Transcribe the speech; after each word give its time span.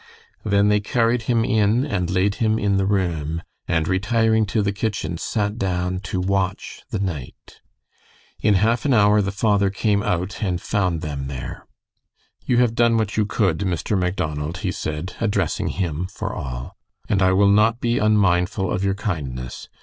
Then 0.43 0.69
they 0.69 0.79
carried 0.79 1.21
him 1.29 1.45
in 1.45 1.85
and 1.85 2.09
laid 2.09 2.33
him 2.41 2.57
in 2.57 2.77
the 2.77 2.87
"room," 2.87 3.43
and 3.67 3.87
retiring 3.87 4.47
to 4.47 4.63
the 4.63 4.71
kitchen, 4.71 5.19
sat 5.19 5.59
down 5.59 5.99
to 5.99 6.19
watch 6.19 6.81
the 6.89 6.97
night. 6.97 7.61
In 8.41 8.55
half 8.55 8.83
an 8.83 8.95
hour 8.95 9.21
the 9.21 9.31
father 9.31 9.69
came 9.69 10.01
out 10.01 10.41
and 10.41 10.59
found 10.59 11.01
them 11.01 11.27
there. 11.27 11.67
"You 12.43 12.57
have 12.57 12.73
done 12.73 12.97
what 12.97 13.15
you 13.15 13.27
could, 13.27 13.59
Mr. 13.59 13.95
Macdonald," 13.95 14.57
he 14.65 14.71
said, 14.71 15.13
addressing 15.21 15.67
him 15.67 16.07
for 16.07 16.33
all, 16.33 16.75
"and 17.07 17.21
I 17.21 17.31
will 17.33 17.51
not 17.51 17.79
be 17.79 17.99
unmindful 17.99 18.71
of 18.71 18.83
your 18.83 18.95
kindness. 18.95 19.69